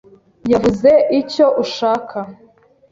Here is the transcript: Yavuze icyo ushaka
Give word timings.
Yavuze 0.51 0.89
icyo 1.19 1.45
ushaka 1.63 2.17